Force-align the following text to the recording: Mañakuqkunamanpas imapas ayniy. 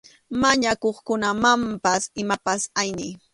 Mañakuqkunamanpas 0.41 2.03
imapas 2.21 2.61
ayniy. 2.81 3.11